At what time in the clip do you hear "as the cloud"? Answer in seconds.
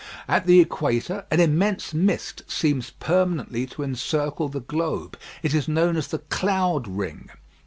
5.95-6.87